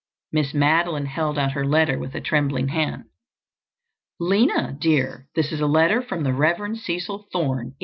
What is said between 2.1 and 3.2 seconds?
a trembling hand.